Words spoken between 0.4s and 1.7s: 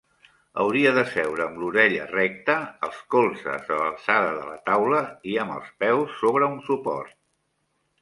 Hauria de seure amb